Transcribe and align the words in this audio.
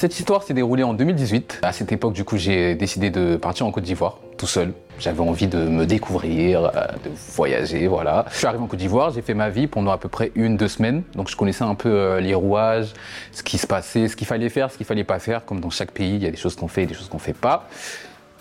Cette 0.00 0.18
histoire 0.18 0.42
s'est 0.42 0.54
déroulée 0.54 0.82
en 0.82 0.94
2018. 0.94 1.58
À 1.60 1.72
cette 1.72 1.92
époque, 1.92 2.14
du 2.14 2.24
coup, 2.24 2.38
j'ai 2.38 2.74
décidé 2.74 3.10
de 3.10 3.36
partir 3.36 3.66
en 3.66 3.70
Côte 3.70 3.84
d'Ivoire, 3.84 4.16
tout 4.38 4.46
seul. 4.46 4.72
J'avais 4.98 5.20
envie 5.20 5.46
de 5.46 5.58
me 5.58 5.84
découvrir, 5.84 6.64
euh, 6.64 6.86
de 7.04 7.10
voyager, 7.34 7.86
voilà. 7.86 8.24
Je 8.30 8.38
suis 8.38 8.46
arrivé 8.46 8.62
en 8.62 8.66
Côte 8.66 8.78
d'Ivoire, 8.78 9.10
j'ai 9.10 9.20
fait 9.20 9.34
ma 9.34 9.50
vie 9.50 9.66
pendant 9.66 9.90
à 9.90 9.98
peu 9.98 10.08
près 10.08 10.32
une, 10.36 10.56
deux 10.56 10.68
semaines. 10.68 11.02
Donc 11.16 11.28
je 11.28 11.36
connaissais 11.36 11.64
un 11.64 11.74
peu 11.74 11.90
euh, 11.90 12.20
les 12.22 12.32
rouages, 12.32 12.94
ce 13.32 13.42
qui 13.42 13.58
se 13.58 13.66
passait, 13.66 14.08
ce 14.08 14.16
qu'il 14.16 14.26
fallait 14.26 14.48
faire, 14.48 14.72
ce 14.72 14.78
qu'il 14.78 14.86
fallait 14.86 15.04
pas 15.04 15.18
faire. 15.18 15.44
Comme 15.44 15.60
dans 15.60 15.68
chaque 15.68 15.90
pays, 15.90 16.14
il 16.14 16.22
y 16.22 16.26
a 16.26 16.30
des 16.30 16.38
choses 16.38 16.56
qu'on 16.56 16.68
fait 16.68 16.84
et 16.84 16.86
des 16.86 16.94
choses 16.94 17.10
qu'on 17.10 17.18
fait 17.18 17.34
pas. 17.34 17.68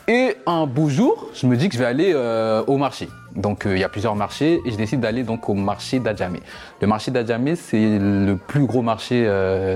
Et 0.07 0.37
un 0.45 0.65
beau 0.65 0.87
jour, 0.87 1.27
je 1.33 1.45
me 1.45 1.57
dis 1.57 1.67
que 1.67 1.73
je 1.73 1.79
vais 1.79 1.85
aller 1.85 2.13
euh, 2.15 2.63
au 2.67 2.77
marché. 2.77 3.09
Donc 3.35 3.63
il 3.65 3.77
y 3.77 3.83
a 3.83 3.89
plusieurs 3.89 4.15
marchés 4.15 4.61
et 4.65 4.71
je 4.71 4.77
décide 4.77 5.01
d'aller 5.01 5.23
donc 5.23 5.49
au 5.49 5.55
marché 5.55 5.99
d'Adjamé. 5.99 6.39
Le 6.79 6.87
marché 6.87 7.11
d'Adjamé, 7.11 7.57
c'est 7.57 7.99
le 7.99 8.37
plus 8.37 8.65
gros 8.65 8.81
marché 8.81 9.25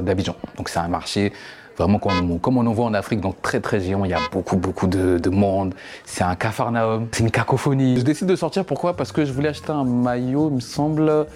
d'Abidjan. 0.01 0.37
Donc 0.55 0.69
c'est 0.69 0.79
un 0.79 0.87
marché 0.87 1.33
vraiment 1.77 1.99
comme, 1.99 2.57
on 2.57 2.65
en 2.67 2.73
voit 2.73 2.85
en 2.85 2.93
Afrique, 2.93 3.21
donc 3.21 3.41
très 3.41 3.59
très 3.59 3.79
géant, 3.79 4.05
il 4.05 4.11
y 4.11 4.13
a 4.13 4.19
beaucoup 4.31 4.57
beaucoup 4.57 4.87
de, 4.87 5.17
de 5.17 5.29
monde, 5.29 5.73
c'est 6.05 6.23
un 6.23 6.35
cafarnaum, 6.35 7.07
c'est 7.11 7.23
une 7.23 7.31
cacophonie. 7.31 7.97
Je 7.97 8.03
décide 8.03 8.27
de 8.27 8.35
sortir, 8.35 8.65
pourquoi? 8.65 8.95
Parce 8.95 9.11
que 9.11 9.25
je 9.25 9.33
voulais 9.33 9.49
acheter 9.49 9.71
un 9.71 9.83
maillot, 9.83 10.49
il 10.49 10.55
me 10.55 10.59
semble, 10.59 11.27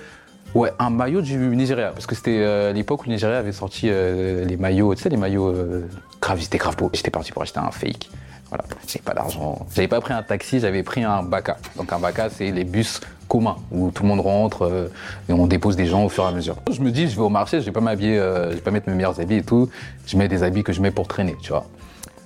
ouais, 0.56 0.72
un 0.80 0.90
maillot 0.90 1.22
du 1.22 1.38
Nigeria, 1.38 1.92
parce 1.92 2.06
que 2.06 2.16
c'était 2.16 2.40
euh, 2.40 2.74
l'époque 2.74 3.02
où 3.02 3.06
le 3.06 3.14
Nigeria 3.14 3.40
avait 3.40 3.52
sorti 3.52 3.88
euh, 3.90 4.46
les 4.46 4.58
maillots, 4.58 4.96
tu 4.96 5.04
sais, 5.04 5.10
les 5.10 5.18
maillots 5.18 5.48
euh, 5.48 5.88
grave, 6.22 6.40
c'était. 6.42 6.60
J'étais 6.94 7.12
parti 7.12 7.32
pour 7.32 7.42
acheter 7.42 7.60
un 7.60 7.72
fake. 7.72 8.10
Voilà, 8.50 8.64
j'avais 8.88 9.04
pas 9.04 9.14
d'argent. 9.14 9.66
J'avais 9.76 9.90
pas 9.90 10.00
pris 10.00 10.14
un 10.14 10.24
taxi, 10.24 10.62
j'avais 10.62 10.82
pris 10.84 11.04
un 11.04 11.22
baka. 11.22 11.58
Donc 11.76 11.92
un 11.92 12.00
baka, 12.00 12.30
c'est 12.30 12.52
les 12.52 12.64
bus 12.64 13.02
communs 13.28 13.58
où 13.72 13.92
tout 13.92 14.04
le 14.04 14.10
monde 14.10 14.22
rentre 14.22 14.64
euh, 14.64 14.88
et 15.30 15.34
on 15.34 15.48
dépose 15.48 15.76
des 15.76 15.86
gens 15.86 16.06
au 16.06 16.10
fur 16.10 16.24
et 16.24 16.28
à 16.28 16.32
mesure. 16.32 16.58
Je 16.72 16.82
me 16.82 16.92
dis, 16.92 17.10
je 17.10 17.16
vais 17.16 17.22
au 17.22 17.30
marché, 17.30 17.60
je 17.60 17.66
vais 17.66 17.72
pas 17.72 17.82
m'habiller, 17.82 18.18
euh, 18.18 18.52
je 18.52 18.56
vais 18.56 18.62
pas 18.62 18.72
mettre 18.72 18.90
mes 18.90 18.96
meilleurs 18.96 19.20
habits 19.20 19.38
et 19.38 19.44
tout. 19.44 19.70
Je 20.06 20.18
mets 20.18 20.28
des 20.28 20.44
habits 20.44 20.64
que 20.64 20.74
je 20.74 20.82
mets 20.82 20.92
pour 20.92 21.08
traîner, 21.08 21.36
tu 21.42 21.50
vois. 21.50 21.66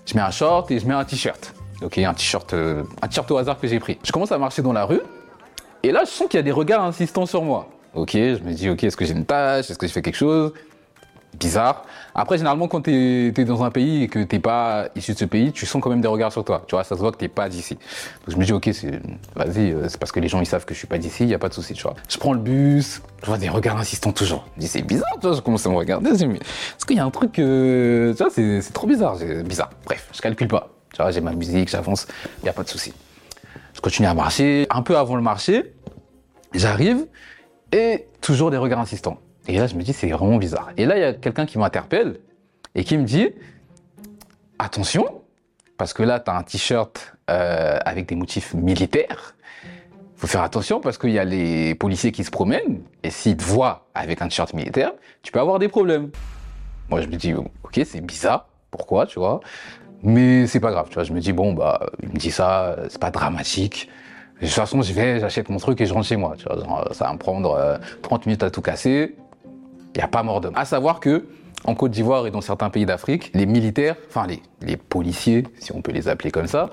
Je 0.05 0.15
mets 0.15 0.21
un 0.21 0.31
short 0.31 0.69
et 0.71 0.79
je 0.79 0.87
mets 0.87 0.93
un 0.93 1.03
t-shirt. 1.03 1.53
Ok, 1.81 1.97
un 1.97 2.13
t-shirt, 2.13 2.53
euh, 2.53 2.83
un 3.01 3.07
t-shirt 3.07 3.29
au 3.31 3.37
hasard 3.37 3.59
que 3.59 3.67
j'ai 3.67 3.79
pris. 3.79 3.97
Je 4.03 4.11
commence 4.11 4.31
à 4.31 4.37
marcher 4.37 4.61
dans 4.61 4.73
la 4.73 4.85
rue 4.85 5.01
et 5.83 5.91
là, 5.91 6.03
je 6.05 6.11
sens 6.11 6.27
qu'il 6.27 6.37
y 6.37 6.39
a 6.39 6.43
des 6.43 6.51
regards 6.51 6.83
insistants 6.83 7.25
sur 7.25 7.43
moi. 7.43 7.67
Ok, 7.93 8.11
je 8.13 8.43
me 8.43 8.53
dis, 8.53 8.69
ok, 8.69 8.83
est-ce 8.83 8.95
que 8.95 9.05
j'ai 9.05 9.13
une 9.13 9.25
tâche, 9.25 9.69
est-ce 9.69 9.77
que 9.77 9.87
je 9.87 9.91
fais 9.91 10.01
quelque 10.01 10.15
chose? 10.15 10.53
Bizarre. 11.39 11.85
Après, 12.13 12.37
généralement, 12.37 12.67
quand 12.67 12.81
tu 12.81 13.33
es, 13.35 13.45
dans 13.45 13.63
un 13.63 13.71
pays 13.71 14.03
et 14.03 14.07
que 14.07 14.19
t'es 14.23 14.39
pas 14.39 14.89
issu 14.95 15.13
de 15.13 15.17
ce 15.17 15.25
pays, 15.25 15.51
tu 15.51 15.65
sens 15.65 15.81
quand 15.81 15.89
même 15.89 16.01
des 16.01 16.07
regards 16.07 16.31
sur 16.31 16.43
toi. 16.43 16.63
Tu 16.67 16.75
vois, 16.75 16.83
ça 16.83 16.95
se 16.95 17.01
voit 17.01 17.11
que 17.11 17.17
t'es 17.17 17.27
pas 17.27 17.49
d'ici. 17.49 17.75
Donc 17.75 18.29
je 18.29 18.37
me 18.37 18.43
dis, 18.43 18.53
ok, 18.53 18.69
vas-y, 19.35 19.71
euh, 19.71 19.87
c'est 19.87 19.97
parce 19.97 20.11
que 20.11 20.19
les 20.19 20.27
gens 20.27 20.39
ils 20.39 20.45
savent 20.45 20.65
que 20.65 20.73
je 20.73 20.79
suis 20.79 20.87
pas 20.87 20.97
d'ici, 20.97 21.23
il 21.23 21.29
y 21.29 21.33
a 21.33 21.39
pas 21.39 21.49
de 21.49 21.53
souci. 21.53 21.73
Je 21.75 22.17
prends 22.17 22.33
le 22.33 22.39
bus, 22.39 23.01
je 23.21 23.27
vois 23.27 23.37
des 23.37 23.49
regards 23.49 23.77
insistants 23.77 24.11
toujours. 24.11 24.45
Je 24.55 24.61
dis, 24.61 24.67
c'est 24.67 24.81
bizarre, 24.81 25.09
tu 25.19 25.27
vois, 25.27 25.35
je 25.35 25.41
commence 25.41 25.65
à 25.65 25.69
me 25.69 25.75
regarder. 25.75 26.11
Est-ce 26.11 26.85
qu'il 26.85 26.97
y 26.97 26.99
a 26.99 27.05
un 27.05 27.11
truc, 27.11 27.39
euh, 27.39 28.13
tu 28.13 28.23
vois, 28.23 28.31
c'est 28.31 28.73
trop 28.73 28.87
bizarre, 28.87 29.17
bizarre. 29.45 29.69
Bref, 29.85 30.09
je 30.13 30.21
calcule 30.21 30.47
pas. 30.47 30.69
Tu 30.93 31.01
vois, 31.01 31.11
j'ai 31.11 31.21
ma 31.21 31.33
musique, 31.33 31.69
j'avance, 31.69 32.07
il 32.43 32.45
y 32.45 32.49
a 32.49 32.53
pas 32.53 32.63
de 32.63 32.69
souci. 32.69 32.93
Je 33.73 33.79
continue 33.79 34.07
à 34.07 34.13
marcher. 34.13 34.67
Un 34.69 34.81
peu 34.81 34.97
avant 34.97 35.15
le 35.15 35.21
marché, 35.21 35.73
j'arrive 36.53 37.07
et 37.71 38.07
toujours 38.19 38.51
des 38.51 38.57
regards 38.57 38.79
insistants. 38.79 39.17
Et 39.47 39.57
là, 39.57 39.67
je 39.67 39.75
me 39.75 39.81
dis, 39.81 39.93
c'est 39.93 40.09
vraiment 40.09 40.37
bizarre. 40.37 40.71
Et 40.77 40.85
là, 40.85 40.97
il 40.97 41.01
y 41.01 41.05
a 41.05 41.13
quelqu'un 41.13 41.45
qui 41.45 41.57
m'interpelle 41.57 42.19
et 42.75 42.83
qui 42.83 42.97
me 42.97 43.03
dit, 43.03 43.29
attention, 44.59 45.21
parce 45.77 45.93
que 45.93 46.03
là, 46.03 46.19
tu 46.19 46.29
as 46.29 46.35
un 46.35 46.43
t-shirt 46.43 47.15
euh, 47.29 47.79
avec 47.83 48.07
des 48.07 48.15
motifs 48.15 48.53
militaires. 48.53 49.35
faut 50.15 50.27
faire 50.27 50.43
attention 50.43 50.79
parce 50.79 50.97
qu'il 50.97 51.09
y 51.11 51.19
a 51.19 51.23
les 51.23 51.73
policiers 51.75 52.11
qui 52.11 52.23
se 52.23 52.29
promènent 52.29 52.81
et 53.03 53.09
s'ils 53.09 53.37
te 53.37 53.43
voient 53.43 53.87
avec 53.95 54.21
un 54.21 54.27
t-shirt 54.27 54.53
militaire, 54.53 54.93
tu 55.23 55.31
peux 55.31 55.39
avoir 55.39 55.57
des 55.57 55.67
problèmes. 55.67 56.11
Moi, 56.89 57.01
je 57.01 57.07
me 57.07 57.15
dis, 57.15 57.33
ok, 57.33 57.81
c'est 57.85 58.01
bizarre. 58.01 58.47
Pourquoi, 58.69 59.05
tu 59.05 59.19
vois? 59.19 59.41
Mais 60.03 60.47
c'est 60.47 60.59
pas 60.59 60.71
grave, 60.71 60.87
tu 60.89 60.95
vois. 60.95 61.03
Je 61.03 61.13
me 61.13 61.19
dis, 61.19 61.33
bon, 61.33 61.53
bah, 61.53 61.79
il 62.03 62.09
me 62.09 62.15
dit 62.15 62.31
ça, 62.31 62.75
c'est 62.89 63.01
pas 63.01 63.11
dramatique. 63.11 63.89
De 64.39 64.47
toute 64.47 64.55
façon, 64.55 64.81
je 64.81 64.93
vais, 64.93 65.19
j'achète 65.19 65.49
mon 65.49 65.57
truc 65.57 65.79
et 65.81 65.85
je 65.85 65.93
rentre 65.93 66.07
chez 66.07 66.15
moi. 66.15 66.35
Tu 66.37 66.45
vois, 66.45 66.89
ça 66.93 67.05
va 67.05 67.13
me 67.13 67.17
prendre 67.17 67.79
30 68.01 68.21
euh, 68.21 68.23
minutes 68.25 68.43
à 68.43 68.49
tout 68.49 68.61
casser 68.61 69.15
il 69.95 69.97
n'y 69.97 70.03
a 70.03 70.07
pas 70.07 70.23
mort 70.23 70.41
d'homme. 70.41 70.55
À 70.55 70.65
savoir 70.65 70.99
que 70.99 71.25
en 71.63 71.75
Côte 71.75 71.91
d'Ivoire 71.91 72.25
et 72.25 72.31
dans 72.31 72.41
certains 72.41 72.69
pays 72.69 72.85
d'Afrique, 72.85 73.31
les 73.33 73.45
militaires, 73.45 73.95
enfin 74.09 74.25
les, 74.27 74.77
policiers, 74.77 75.45
si 75.59 75.71
on 75.73 75.81
peut 75.81 75.91
les 75.91 76.07
appeler 76.07 76.31
comme 76.31 76.47
ça, 76.47 76.71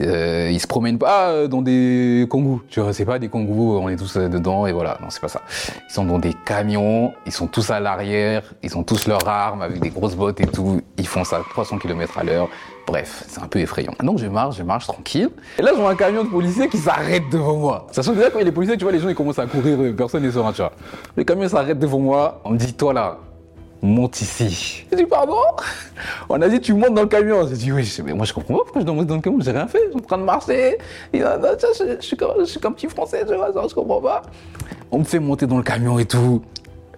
euh, 0.00 0.50
ils 0.50 0.60
se 0.60 0.66
promènent 0.66 0.98
pas 0.98 1.30
euh, 1.30 1.48
dans 1.48 1.62
des 1.62 2.26
kangous. 2.30 2.62
Tu 2.68 2.80
vois, 2.80 2.92
c'est 2.92 3.04
pas 3.04 3.18
des 3.18 3.28
kangous, 3.28 3.78
on 3.78 3.88
est 3.88 3.96
tous 3.96 4.16
euh, 4.16 4.28
dedans 4.28 4.66
et 4.66 4.72
voilà. 4.72 4.98
Non, 5.02 5.08
c'est 5.10 5.20
pas 5.20 5.28
ça. 5.28 5.42
Ils 5.88 5.92
sont 5.92 6.04
dans 6.04 6.18
des 6.18 6.34
camions, 6.46 7.12
ils 7.26 7.32
sont 7.32 7.46
tous 7.46 7.70
à 7.70 7.80
l'arrière, 7.80 8.54
ils 8.62 8.76
ont 8.76 8.82
tous 8.82 9.06
leurs 9.06 9.28
armes 9.28 9.62
avec 9.62 9.80
des 9.80 9.90
grosses 9.90 10.16
bottes 10.16 10.40
et 10.40 10.46
tout. 10.46 10.80
Ils 10.98 11.06
font 11.06 11.24
ça 11.24 11.38
à 11.38 11.42
300 11.50 11.78
km 11.78 12.18
à 12.18 12.24
l'heure. 12.24 12.48
Bref, 12.86 13.24
c'est 13.28 13.40
un 13.40 13.46
peu 13.46 13.60
effrayant. 13.60 13.94
Donc 14.02 14.18
je 14.18 14.26
marche, 14.26 14.56
je 14.56 14.62
marche 14.62 14.86
tranquille. 14.86 15.30
Et 15.58 15.62
là, 15.62 15.70
je 15.74 15.80
vois 15.80 15.90
un 15.90 15.94
camion 15.94 16.24
de 16.24 16.28
policiers 16.28 16.68
qui 16.68 16.78
s'arrête 16.78 17.24
devant 17.30 17.56
moi. 17.56 17.86
Ça 17.92 18.02
se 18.02 18.10
déjà 18.10 18.30
quand 18.30 18.38
il 18.38 18.40
y 18.40 18.42
a 18.42 18.46
les 18.46 18.52
policiers, 18.52 18.76
tu 18.76 18.84
vois, 18.84 18.92
les 18.92 18.98
gens 18.98 19.08
ils 19.08 19.14
commencent 19.14 19.38
à 19.38 19.46
courir, 19.46 19.78
personne 19.96 20.22
n'est 20.22 20.32
serein, 20.32 20.52
tu 20.52 20.62
vois. 20.62 20.72
Le 21.16 21.24
camion 21.24 21.48
s'arrête 21.48 21.78
devant 21.78 22.00
moi. 22.00 22.40
On 22.44 22.50
me 22.50 22.58
dit, 22.58 22.74
toi 22.74 22.92
là, 22.92 23.18
monte 23.82 24.20
ici. 24.20 24.84
Je 24.90 24.96
dis, 24.96 25.06
pardon? 25.06 25.36
On 26.28 26.40
a 26.42 26.48
dit, 26.48 26.60
tu 26.60 26.74
montes 26.74 26.94
dans 26.94 27.02
le 27.02 27.08
camion. 27.08 27.46
J'ai 27.48 27.56
dit, 27.56 27.72
oui, 27.72 27.96
mais 28.04 28.14
moi 28.14 28.26
je 28.26 28.32
comprends 28.32 28.54
pas 28.54 28.64
pourquoi 28.64 28.80
je 28.80 28.86
dois 28.86 28.94
monter 28.94 29.08
dans 29.08 29.16
le 29.16 29.20
camion, 29.22 29.38
j'ai 29.40 29.52
rien 29.52 29.68
fait, 29.68 29.80
je 29.86 29.90
suis 29.90 29.96
en 29.96 30.00
train 30.00 30.18
de 30.18 30.24
marcher. 30.24 30.78
je, 31.12 31.96
suis 32.00 32.16
comme, 32.16 32.44
je 32.44 32.58
petit 32.58 32.88
français, 32.88 33.24
tu 33.26 33.34
vois, 33.34 33.52
je 33.68 33.74
comprends 33.74 34.00
pas. 34.00 34.22
On 34.90 34.98
me 34.98 35.04
fait 35.04 35.20
monter 35.20 35.46
dans 35.46 35.56
le 35.56 35.62
camion 35.62 35.98
et 35.98 36.04
tout. 36.04 36.42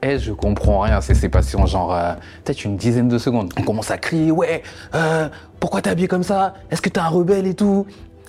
Et 0.04 0.18
je 0.18 0.32
comprends 0.32 0.80
rien, 0.80 1.00
c'est 1.00 1.30
passé 1.30 1.56
en 1.56 1.64
genre 1.64 1.94
euh, 1.94 2.12
peut-être 2.44 2.62
une 2.66 2.76
dizaine 2.76 3.08
de 3.08 3.16
secondes. 3.16 3.50
On 3.58 3.62
commence 3.62 3.90
à 3.90 3.96
crier, 3.96 4.30
ouais, 4.30 4.62
euh, 4.94 5.30
pourquoi 5.58 5.80
t'es 5.80 5.88
habillé 5.88 6.08
comme 6.08 6.22
ça? 6.22 6.52
Est-ce 6.70 6.82
que 6.82 6.90
t'es 6.90 7.00
un 7.00 7.08
rebelle 7.08 7.46
et 7.46 7.54
tout? 7.54 7.86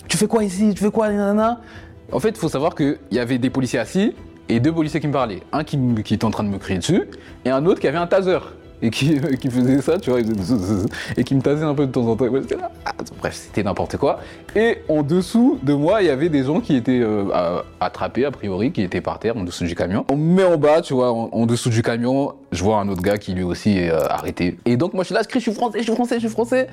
Tu 0.08 0.16
fais 0.16 0.26
quoi 0.26 0.42
ici? 0.42 0.72
Tu 0.74 0.82
fais 0.82 0.90
quoi? 0.90 1.10
Nanana? 1.10 1.60
En 2.12 2.18
fait, 2.18 2.30
il 2.30 2.38
faut 2.38 2.48
savoir 2.48 2.74
qu'il 2.74 2.96
y 3.10 3.18
avait 3.18 3.36
des 3.36 3.50
policiers 3.50 3.78
assis 3.78 4.14
et 4.48 4.58
deux 4.58 4.72
policiers 4.72 5.00
qui 5.00 5.06
me 5.06 5.12
parlaient. 5.12 5.42
Un 5.52 5.64
qui, 5.64 5.78
qui, 6.02 6.14
était 6.14 6.24
en 6.24 6.30
train 6.30 6.44
de 6.44 6.48
me 6.48 6.56
crier 6.56 6.78
dessus, 6.78 7.10
et 7.44 7.50
un 7.50 7.66
autre 7.66 7.78
qui 7.78 7.88
avait 7.88 7.98
un 7.98 8.06
taser. 8.06 8.38
Et 8.82 8.90
qui, 8.90 9.18
faisait 9.50 9.80
ça, 9.80 9.98
tu 9.98 10.10
vois, 10.10 10.20
et 11.16 11.24
qui 11.24 11.34
me 11.34 11.40
tasait 11.40 11.64
un 11.64 11.74
peu 11.74 11.86
de 11.86 11.92
temps 11.92 12.06
en 12.06 12.16
temps. 12.16 12.26
Ah, 12.84 12.92
bref, 13.18 13.34
c'était 13.34 13.62
n'importe 13.62 13.96
quoi. 13.96 14.20
Et 14.54 14.78
en 14.88 15.02
dessous 15.02 15.58
de 15.62 15.72
moi, 15.72 16.02
il 16.02 16.08
y 16.08 16.10
avait 16.10 16.28
des 16.28 16.44
gens 16.44 16.60
qui 16.60 16.76
étaient 16.76 17.00
euh, 17.02 17.62
attrapés, 17.80 18.24
a 18.24 18.30
priori, 18.30 18.72
qui 18.72 18.82
étaient 18.82 19.00
par 19.00 19.18
terre, 19.18 19.36
en 19.36 19.44
dessous 19.44 19.64
du 19.64 19.74
camion. 19.74 20.04
On 20.10 20.16
me 20.16 20.34
met 20.34 20.44
en 20.44 20.58
bas, 20.58 20.82
tu 20.82 20.94
vois, 20.94 21.10
en, 21.12 21.46
dessous 21.46 21.70
du 21.70 21.82
camion, 21.82 22.34
je 22.52 22.62
vois 22.62 22.78
un 22.78 22.88
autre 22.88 23.02
gars 23.02 23.18
qui 23.18 23.32
lui 23.32 23.42
aussi 23.42 23.78
est 23.78 23.90
euh, 23.90 24.06
arrêté. 24.08 24.58
Et 24.66 24.76
donc, 24.76 24.92
moi, 24.92 25.04
je 25.04 25.06
suis 25.06 25.14
là, 25.14 25.22
je 25.22 25.28
crie, 25.28 25.40
je 25.40 25.50
suis 25.50 25.54
français, 25.54 25.78
je 25.78 25.84
suis 25.84 25.94
français, 25.94 26.16
je 26.16 26.20
suis 26.20 26.28
français. 26.28 26.68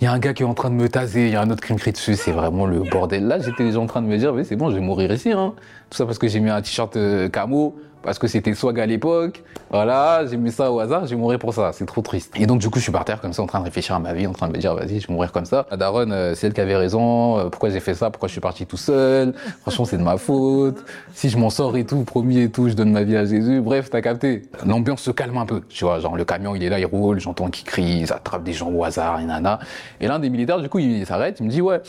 Il 0.00 0.04
y 0.04 0.06
a 0.08 0.12
un 0.12 0.18
gars 0.18 0.34
qui 0.34 0.42
est 0.42 0.46
en 0.46 0.54
train 0.54 0.70
de 0.70 0.74
me 0.74 0.88
taser, 0.88 1.26
il 1.26 1.32
y 1.32 1.36
a 1.36 1.40
un 1.40 1.50
autre 1.50 1.64
qui 1.64 1.72
me 1.72 1.78
crie 1.78 1.92
dessus, 1.92 2.16
c'est 2.16 2.32
vraiment 2.32 2.66
le 2.66 2.80
bordel. 2.80 3.26
Là, 3.28 3.38
j'étais 3.38 3.64
déjà 3.64 3.78
en 3.78 3.86
train 3.86 4.02
de 4.02 4.06
me 4.06 4.18
dire, 4.18 4.34
mais 4.34 4.42
c'est 4.42 4.56
bon, 4.56 4.70
je 4.70 4.74
vais 4.74 4.80
mourir 4.80 5.12
ici. 5.12 5.30
Hein. 5.30 5.54
Tout 5.88 5.96
ça 5.96 6.04
parce 6.04 6.18
que 6.18 6.26
j'ai 6.26 6.40
mis 6.40 6.50
un 6.50 6.60
t-shirt 6.60 6.96
euh, 6.96 7.28
camo, 7.28 7.76
parce 8.04 8.18
que 8.18 8.26
c'était 8.26 8.54
swag 8.54 8.78
à 8.78 8.86
l'époque. 8.86 9.42
Voilà, 9.70 10.24
j'ai 10.26 10.36
mis 10.36 10.52
ça 10.52 10.70
au 10.70 10.78
hasard, 10.78 11.06
j'ai 11.06 11.16
mourir 11.16 11.38
pour 11.38 11.54
ça. 11.54 11.72
C'est 11.72 11.86
trop 11.86 12.02
triste. 12.02 12.32
Et 12.36 12.46
donc, 12.46 12.60
du 12.60 12.68
coup, 12.68 12.78
je 12.78 12.84
suis 12.84 12.92
par 12.92 13.04
terre 13.04 13.20
comme 13.20 13.32
ça, 13.32 13.42
en 13.42 13.46
train 13.46 13.60
de 13.60 13.64
réfléchir 13.64 13.94
à 13.94 13.98
ma 13.98 14.12
vie, 14.12 14.26
en 14.26 14.32
train 14.32 14.48
de 14.48 14.52
me 14.52 14.58
dire, 14.58 14.74
vas-y, 14.74 15.00
je 15.00 15.08
vais 15.08 15.14
mourir 15.14 15.32
comme 15.32 15.46
ça. 15.46 15.66
La 15.70 15.76
daronne, 15.76 16.12
euh, 16.12 16.34
c'est 16.34 16.46
elle 16.46 16.52
qui 16.52 16.60
avait 16.60 16.76
raison. 16.76 17.38
Euh, 17.38 17.48
pourquoi 17.48 17.70
j'ai 17.70 17.80
fait 17.80 17.94
ça? 17.94 18.10
Pourquoi 18.10 18.28
je 18.28 18.32
suis 18.32 18.40
parti 18.40 18.66
tout 18.66 18.76
seul? 18.76 19.32
Franchement, 19.62 19.86
c'est 19.86 19.96
de 19.96 20.02
ma 20.02 20.18
faute. 20.18 20.84
Si 21.14 21.30
je 21.30 21.38
m'en 21.38 21.50
sors 21.50 21.76
et 21.76 21.84
tout, 21.84 22.04
promis 22.04 22.38
et 22.40 22.50
tout, 22.50 22.68
je 22.68 22.74
donne 22.74 22.92
ma 22.92 23.02
vie 23.02 23.16
à 23.16 23.24
Jésus. 23.24 23.60
Bref, 23.60 23.88
t'as 23.90 24.02
capté. 24.02 24.42
L'ambiance 24.66 25.00
se 25.00 25.10
calme 25.10 25.38
un 25.38 25.46
peu. 25.46 25.62
Tu 25.68 25.84
vois, 25.84 25.98
genre, 25.98 26.16
le 26.16 26.24
camion, 26.24 26.54
il 26.54 26.62
est 26.62 26.68
là, 26.68 26.78
il 26.78 26.86
roule, 26.86 27.18
j'entends 27.18 27.48
qu'il 27.48 27.64
crie, 27.64 28.00
il 28.02 28.12
attrape 28.12 28.44
des 28.44 28.52
gens 28.52 28.70
au 28.70 28.84
hasard, 28.84 29.20
et 29.20 29.24
nana. 29.24 29.58
Et 30.00 30.06
l'un 30.06 30.18
des 30.18 30.30
militaires, 30.30 30.60
du 30.60 30.68
coup, 30.68 30.78
il 30.78 31.06
s'arrête, 31.06 31.40
il 31.40 31.46
me 31.46 31.50
dit, 31.50 31.62
ouais, 31.62 31.80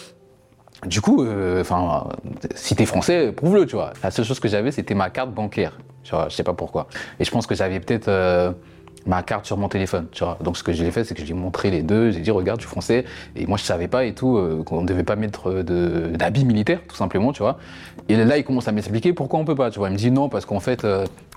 du 0.86 1.02
coup, 1.02 1.24
euh, 1.24 1.62
enfin, 1.62 2.08
si 2.54 2.76
t'es 2.76 2.86
français, 2.86 3.32
prouve-le, 3.32 3.66
tu 3.66 3.76
vois. 3.76 3.94
La 4.04 4.12
seule 4.12 4.26
chose 4.26 4.40
que 4.40 4.48
j'avais, 4.48 4.72
c'était 4.72 4.94
ma 4.94 5.10
carte 5.10 5.32
bancaire. 5.32 5.78
Je 6.06 6.36
sais 6.36 6.44
pas 6.44 6.54
pourquoi. 6.54 6.88
Et 7.20 7.26
je 7.26 7.32
pense 7.32 7.48
que 7.48 7.56
j'avais 7.56 7.80
peut-être 7.80 8.08
euh, 8.08 8.52
ma 9.06 9.24
carte 9.24 9.46
sur 9.46 9.58
mon 9.58 9.70
téléphone, 9.70 10.08
tu 10.12 10.24
vois. 10.24 10.38
Donc 10.42 10.58
ce 10.58 10.64
que 10.64 10.72
j'ai 10.72 10.90
fait, 10.92 11.04
c'est 11.04 11.14
que 11.14 11.22
je 11.22 11.26
lui 11.26 11.34
ai 11.34 11.36
montré 11.36 11.72
les 11.72 11.82
deux. 11.82 12.12
J'ai 12.12 12.20
dit, 12.20 12.32
regarde, 12.32 12.60
je 12.60 12.66
suis 12.66 12.72
français. 12.72 13.06
Et 13.36 13.46
moi, 13.46 13.58
je 13.58 13.64
savais 13.64 13.88
pas 13.88 14.06
et 14.06 14.14
tout 14.14 14.38
euh, 14.38 14.64
qu'on 14.64 14.82
ne 14.82 14.88
devait 14.88 15.04
pas 15.04 15.16
mettre 15.16 15.62
d'habits 15.62 16.46
militaires, 16.46 16.80
tout 16.88 16.96
simplement, 16.96 17.34
tu 17.34 17.42
vois. 17.42 17.58
Et 18.10 18.16
là, 18.16 18.38
il 18.38 18.44
commence 18.44 18.68
à 18.68 18.72
m'expliquer 18.72 19.14
pourquoi 19.14 19.40
on 19.40 19.46
peut 19.46 19.56
pas, 19.56 19.72
tu 19.72 19.80
vois. 19.80 19.90
Il 19.90 19.94
me 19.94 19.98
dit 19.98 20.12
non, 20.12 20.30
parce 20.30 20.46
qu'en 20.46 20.60
fait, 20.60 20.86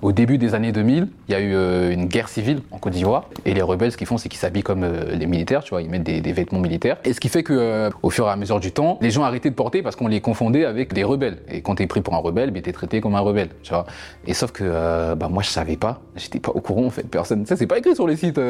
au 0.03 0.12
début 0.12 0.38
des 0.38 0.55
années 0.55 0.73
2000, 0.73 1.09
il 1.29 1.32
y 1.32 1.35
a 1.35 1.41
eu 1.41 1.55
euh, 1.55 1.93
une 1.93 2.06
guerre 2.06 2.29
civile 2.29 2.61
en 2.70 2.79
Côte 2.79 2.93
d'Ivoire. 2.93 3.29
Et 3.44 3.55
les 3.55 3.62
rebelles, 3.62 3.93
ce 3.93 3.97
qu'ils 3.97 4.06
font, 4.06 4.17
c'est 4.17 4.29
qu'ils 4.29 4.38
s'habillent 4.38 4.62
comme 4.62 4.85
euh, 4.85 5.15
les 5.15 5.26
militaires, 5.26 5.62
tu 5.65 5.70
vois, 5.70 5.82
ils 5.82 5.91
mettent 5.91 6.05
des, 6.05 6.32
vêtements 6.32 6.61
militaires. 6.61 6.99
Et 7.05 7.12
ce 7.12 7.20
qui 7.20 7.29
fait 7.29 7.43
que, 7.43 7.53
euh, 7.53 7.91
au 8.03 8.11
fur 8.11 8.26
et 8.26 8.31
à 8.31 8.37
mesure 8.37 8.61
du 8.61 8.70
temps, 8.70 8.99
les 9.00 9.11
gens 9.11 9.25
arrêtaient 9.25 9.50
de 9.50 9.55
porter 9.55 9.82
parce 9.82 9.97
qu'on 9.97 10.09
les 10.09 10.20
confondait 10.20 10.65
avec 10.65 10.93
des 10.93 11.05
rebelles. 11.05 11.38
Et 11.50 11.62
quand 11.62 11.76
t'es 11.76 11.87
pris 11.87 12.00
pour 12.00 12.15
un 12.15 12.19
rebelle, 12.19 12.50
ben, 12.50 12.62
t'es 12.62 12.73
traité 12.73 13.00
comme 13.00 13.17
un 13.17 13.20
rebelle, 13.20 13.49
tu 13.62 13.70
vois. 13.70 13.87
Et 14.26 14.35
sauf 14.35 14.53
que, 14.53 15.15
bah, 15.15 15.29
moi, 15.29 15.43
je 15.43 15.49
savais 15.49 15.76
pas. 15.76 16.00
J'étais 16.17 16.38
pas 16.38 16.53
au 16.53 16.61
courant, 16.61 16.87
en 16.87 16.91
fait, 16.91 17.09
personne. 17.09 17.44
C'est 17.58 17.66
pas 17.66 17.78
écrit 17.78 17.94
sur 17.94 18.06
les 18.06 18.16
sites. 18.16 18.40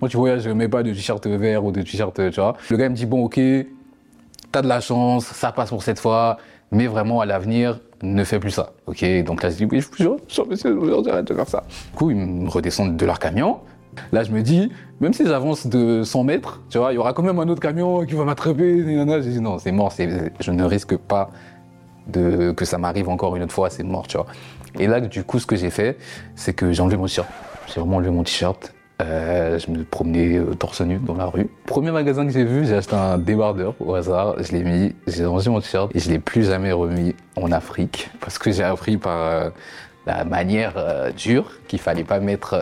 moi, 0.00 0.08
tu 0.08 0.16
voyages, 0.16 0.42
je 0.42 0.50
mets 0.50 0.68
pas 0.68 0.82
de 0.82 0.92
t-shirt 0.92 1.26
vert 1.26 1.64
ou 1.64 1.70
de 1.70 1.82
t-shirt, 1.82 2.14
tu 2.14 2.40
vois. 2.40 2.56
Le 2.70 2.76
gars 2.76 2.88
me 2.88 2.94
dit, 2.94 3.06
bon, 3.06 3.24
ok, 3.24 3.40
t'as 4.50 4.62
de 4.62 4.68
la 4.68 4.80
chance, 4.80 5.26
ça 5.26 5.52
passe 5.52 5.70
pour 5.70 5.82
cette 5.82 5.98
fois 5.98 6.38
mais 6.72 6.88
vraiment 6.88 7.20
à 7.20 7.26
l'avenir, 7.26 7.78
ne 8.02 8.24
fais 8.24 8.40
plus 8.40 8.50
ça. 8.50 8.72
Ok, 8.86 9.04
donc 9.24 9.42
là 9.42 9.50
je 9.50 9.56
dis 9.56 9.64
oui, 9.64 9.80
je 9.80 9.86
vous 9.88 9.96
jure, 9.96 10.16
je 10.28 11.04
j'arrête 11.04 11.28
de 11.28 11.34
faire 11.34 11.48
ça. 11.48 11.62
Du 11.92 11.96
coup, 11.96 12.10
ils 12.10 12.16
me 12.16 12.48
redescendent 12.48 12.96
de 12.96 13.06
leur 13.06 13.18
camion, 13.18 13.60
Là, 14.12 14.24
je 14.24 14.32
me 14.32 14.42
dis, 14.42 14.72
même 15.00 15.12
si 15.12 15.24
j'avance 15.24 15.66
de 15.66 16.02
100 16.02 16.24
mètres, 16.24 16.60
tu 16.68 16.78
vois, 16.78 16.92
il 16.92 16.96
y 16.96 16.98
aura 16.98 17.12
quand 17.12 17.22
même 17.22 17.38
un 17.38 17.48
autre 17.48 17.60
camion 17.60 18.04
qui 18.04 18.14
va 18.14 18.24
m'attraper. 18.24 18.82
J'ai 18.82 19.30
dit 19.30 19.40
non, 19.40 19.58
c'est 19.58 19.72
mort, 19.72 19.92
je 19.96 20.50
ne 20.50 20.64
risque 20.64 20.96
pas 20.96 21.30
de, 22.08 22.52
que 22.52 22.64
ça 22.64 22.76
m'arrive 22.76 23.08
encore 23.08 23.36
une 23.36 23.42
autre 23.42 23.54
fois, 23.54 23.70
c'est 23.70 23.84
mort, 23.84 24.06
tu 24.06 24.16
vois. 24.16 24.26
Et 24.78 24.86
là, 24.86 25.00
du 25.00 25.22
coup, 25.22 25.38
ce 25.38 25.46
que 25.46 25.56
j'ai 25.56 25.70
fait, 25.70 25.96
c'est 26.34 26.54
que 26.54 26.72
j'ai 26.72 26.82
enlevé 26.82 26.96
mon 26.96 27.04
t-shirt. 27.04 27.28
J'ai 27.68 27.80
vraiment 27.80 27.96
enlevé 27.96 28.10
mon 28.10 28.22
t-shirt. 28.22 28.72
Euh, 29.02 29.58
je 29.58 29.70
me 29.70 29.82
promenais 29.82 30.36
euh, 30.36 30.54
torse 30.54 30.80
nu 30.80 30.98
dans 30.98 31.16
la 31.16 31.26
rue. 31.26 31.48
Premier 31.66 31.90
magasin 31.90 32.24
que 32.26 32.32
j'ai 32.32 32.44
vu, 32.44 32.64
j'ai 32.64 32.76
acheté 32.76 32.94
un 32.94 33.18
débardeur 33.18 33.74
au 33.80 33.94
hasard. 33.94 34.36
Je 34.40 34.52
l'ai 34.52 34.62
mis, 34.62 34.94
j'ai 35.06 35.24
rangé 35.24 35.50
mon 35.50 35.60
t-shirt 35.60 35.94
et 35.94 35.98
je 35.98 36.08
l'ai 36.10 36.20
plus 36.20 36.44
jamais 36.44 36.70
remis 36.70 37.14
en 37.36 37.50
Afrique 37.50 38.10
parce 38.20 38.38
que 38.38 38.52
j'ai 38.52 38.62
appris 38.62 38.96
par 38.96 39.20
euh, 39.20 39.50
la 40.06 40.24
manière 40.24 40.74
dure 41.16 41.50
qu'il 41.66 41.80
fallait 41.80 42.04
pas 42.04 42.20
mettre 42.20 42.54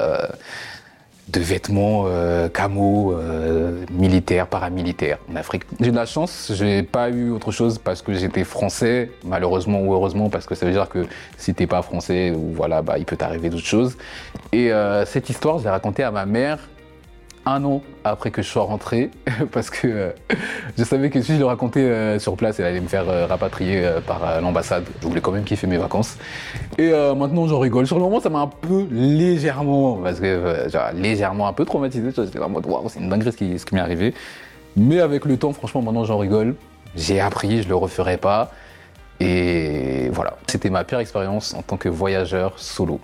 de 1.32 1.40
vêtements 1.40 2.05
euh, 2.06 2.49
camo, 2.49 3.12
euh, 3.12 3.84
militaires, 3.90 4.46
paramilitaires 4.46 5.19
en 5.31 5.37
Afrique. 5.37 5.62
J'ai 5.81 5.90
de 5.90 5.96
la 5.96 6.06
chance, 6.06 6.52
j'ai 6.55 6.82
pas 6.82 7.08
eu 7.08 7.31
autre 7.31 7.50
chose 7.52 7.79
parce 7.79 8.02
que 8.02 8.12
j'étais 8.12 8.44
français, 8.44 9.11
malheureusement 9.25 9.81
ou 9.81 9.94
heureusement, 9.94 10.29
parce 10.29 10.46
que 10.46 10.55
ça 10.55 10.67
veut 10.67 10.73
dire 10.73 10.88
que 10.88 11.06
si 11.38 11.55
t'es 11.55 11.67
pas 11.67 11.82
français, 11.82 12.34
voilà, 12.37 12.82
bah, 12.82 12.99
il 12.99 13.06
peut 13.06 13.17
t'arriver 13.17 13.49
d'autres 13.49 13.64
choses. 13.64 13.96
Et 14.52 14.73
euh, 14.73 15.06
cette 15.06 15.31
histoire, 15.31 15.58
je 15.58 15.64
l'ai 15.64 15.70
racontée 15.70 16.02
à 16.02 16.11
ma 16.11 16.26
mère 16.26 16.58
un 17.47 17.65
an 17.65 17.83
après 18.05 18.31
que 18.31 18.43
je 18.43 18.49
sois 18.49 18.62
rentré, 18.62 19.11
parce 19.53 19.71
que 19.71 19.87
euh, 19.87 20.11
je 20.79 20.85
savais 20.85 21.11
que 21.11 21.21
si 21.21 21.35
je 21.35 21.39
le 21.39 21.44
racontais 21.44 21.81
euh, 21.81 22.19
sur 22.19 22.37
place, 22.37 22.61
elle 22.61 22.67
allait 22.67 22.81
me 22.81 22.89
faire 22.89 23.09
euh, 23.09 23.27
rapatrier 23.27 23.89
par 24.06 24.41
l'ambassade. 24.41 24.85
Je 25.00 25.06
voulais 25.06 25.21
quand 25.21 25.33
même 25.33 25.44
kiffer 25.44 25.67
mes 25.67 25.79
vacances. 25.79 26.17
Et 26.79 26.91
maintenant, 26.91 27.47
j'en 27.47 27.59
rigole. 27.59 27.87
Sur 27.87 27.97
le 27.97 28.03
moment, 28.03 28.21
ça 28.21 28.31
m'a 28.31 28.41
un 28.41 28.47
peu 28.47 28.87
légèrement, 28.91 29.97
parce 29.97 30.21
que 30.21 30.69
légèrement 30.94 31.49
un 31.49 31.53
peu 31.53 31.65
traumatisé. 31.65 32.11
J'étais 32.17 32.39
en 32.39 32.49
mode, 32.49 32.67
waouh, 32.67 32.89
c'est 32.89 33.00
une 33.00 33.09
dinguerie 33.09 33.33
ce 33.33 33.37
qui, 33.37 33.59
ce 33.59 33.67
qui 33.67 33.75
m'est 33.75 33.81
arrivé. 33.81 34.15
Mais 34.77 35.00
avec 35.00 35.25
le 35.25 35.37
temps, 35.37 35.53
franchement, 35.53 35.83
maintenant, 35.83 36.05
j'en 36.05 36.19
rigole. 36.19 36.55
J'ai 36.97 37.21
appris, 37.21 37.62
je 37.62 37.69
le 37.69 37.77
referai 37.77 38.17
pas. 38.17 38.50
Et 39.21 40.09
voilà, 40.11 40.37
c'était 40.47 40.71
ma 40.71 40.85
pire 40.85 40.99
expérience 40.99 41.55
en 41.55 41.62
tant 41.62 41.77
que 41.77 41.88
voyageur 41.88 42.59
solo. 42.59 43.00